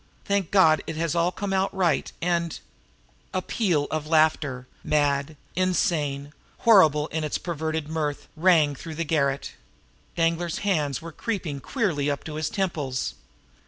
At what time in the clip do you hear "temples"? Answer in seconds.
12.49-13.13